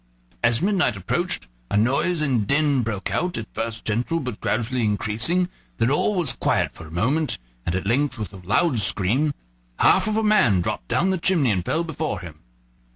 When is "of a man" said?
10.07-10.61